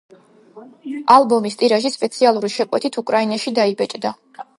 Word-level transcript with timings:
ალბომის 1.15 1.57
ტირაჟი 1.59 1.91
სპეციალური 1.97 2.51
შეკვეთით 2.55 2.97
უკრაინაში 3.03 3.55
დაიბეჭდა. 3.61 4.15